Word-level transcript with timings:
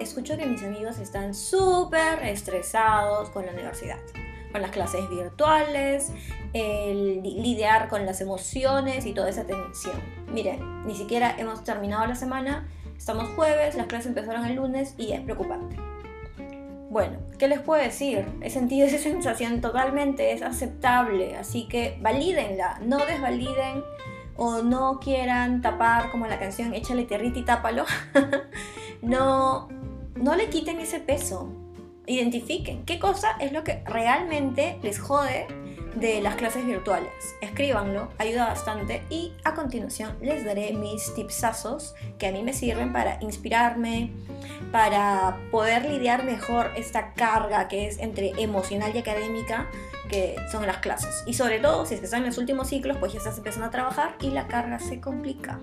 escucho 0.00 0.36
que 0.36 0.46
mis 0.46 0.62
amigos 0.64 0.98
están 0.98 1.32
súper 1.32 2.24
estresados 2.24 3.30
con 3.30 3.46
la 3.46 3.52
universidad, 3.52 3.98
con 4.50 4.62
las 4.62 4.72
clases 4.72 5.08
virtuales, 5.08 6.12
el 6.52 7.22
lidiar 7.22 7.88
con 7.88 8.04
las 8.04 8.20
emociones 8.20 9.06
y 9.06 9.12
toda 9.12 9.30
esa 9.30 9.44
tensión. 9.44 10.00
Miren, 10.32 10.84
ni 10.86 10.94
siquiera 10.94 11.34
hemos 11.38 11.64
terminado 11.64 12.04
la 12.06 12.14
semana, 12.14 12.68
estamos 12.96 13.28
jueves, 13.36 13.74
las 13.74 13.86
clases 13.86 14.08
empezaron 14.08 14.44
el 14.44 14.56
lunes 14.56 14.94
y 14.98 15.12
es 15.12 15.20
preocupante. 15.20 15.76
Bueno, 16.90 17.18
¿qué 17.38 17.48
les 17.48 17.60
puedo 17.60 17.82
decir? 17.82 18.26
He 18.42 18.50
sentido 18.50 18.86
esa 18.86 18.98
sensación 19.10 19.60
totalmente, 19.60 20.32
es 20.32 20.42
aceptable, 20.42 21.36
así 21.36 21.68
que 21.68 21.96
valídenla, 22.02 22.80
no 22.84 22.98
desvaliden 23.06 23.82
o 24.36 24.62
no 24.62 24.98
quieran 24.98 25.62
tapar 25.62 26.10
como 26.10 26.26
la 26.26 26.38
canción 26.38 26.74
Échale 26.74 27.04
tierrita 27.04 27.38
y 27.38 27.44
tápalo. 27.44 27.84
no, 29.02 29.68
no 30.14 30.36
le 30.36 30.48
quiten 30.48 30.80
ese 30.80 31.00
peso. 31.00 31.52
Identifiquen 32.06 32.84
qué 32.84 32.98
cosa 32.98 33.36
es 33.38 33.52
lo 33.52 33.62
que 33.62 33.82
realmente 33.84 34.78
les 34.82 34.98
jode 34.98 35.46
de 35.94 36.20
las 36.20 36.36
clases 36.36 36.64
virtuales. 36.66 37.12
Escríbanlo, 37.40 38.08
ayuda 38.18 38.46
bastante 38.46 39.02
y 39.10 39.32
a 39.44 39.54
continuación 39.54 40.16
les 40.20 40.44
daré 40.44 40.72
mis 40.72 41.14
tipsazos 41.14 41.94
que 42.18 42.28
a 42.28 42.32
mí 42.32 42.42
me 42.42 42.54
sirven 42.54 42.92
para 42.92 43.18
inspirarme, 43.20 44.10
para 44.70 45.38
poder 45.50 45.84
lidiar 45.84 46.24
mejor 46.24 46.70
esta 46.76 47.12
carga 47.12 47.68
que 47.68 47.86
es 47.86 47.98
entre 47.98 48.32
emocional 48.38 48.92
y 48.94 48.98
académica 48.98 49.68
que 50.08 50.36
son 50.50 50.66
las 50.66 50.78
clases. 50.78 51.22
Y 51.26 51.34
sobre 51.34 51.58
todo, 51.58 51.86
si 51.86 51.94
es 51.94 52.00
que 52.00 52.06
están 52.06 52.22
en 52.22 52.28
los 52.28 52.38
últimos 52.38 52.68
ciclos, 52.68 52.96
pues 52.98 53.12
ya 53.12 53.18
estás 53.18 53.38
empezando 53.38 53.66
a 53.66 53.70
trabajar 53.70 54.16
y 54.20 54.30
la 54.30 54.46
carga 54.46 54.78
se 54.78 55.00
complica. 55.00 55.58